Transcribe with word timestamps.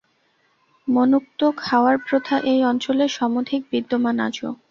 মনূক্ত 0.87 1.39
খাওয়ার 1.57 1.95
প্রথা 2.07 2.35
এই 2.43 2.59
অঞ্চলে 2.63 3.05
সমধিক 3.09 3.61
বিদ্যমান 3.71 4.17
আজও। 4.27 4.51